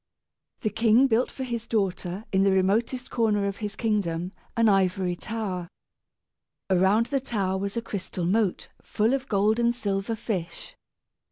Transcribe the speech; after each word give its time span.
The 0.61 0.71
king 0.71 1.05
built 1.05 1.29
for 1.29 1.43
his 1.43 1.67
daughter, 1.67 2.25
in 2.31 2.41
the 2.41 2.49
remotest 2.51 3.11
corner 3.11 3.45
of 3.45 3.57
his 3.57 3.75
kingdom, 3.75 4.31
an 4.57 4.67
ivory 4.67 5.15
tower. 5.15 5.67
Around 6.71 7.05
the 7.05 7.19
tower 7.21 7.59
was 7.59 7.77
a 7.77 7.83
crystal 7.83 8.25
moat 8.25 8.69
full 8.81 9.13
of 9.13 9.29
gold 9.29 9.59
and 9.59 9.75
silver 9.75 10.15
fish. 10.15 10.75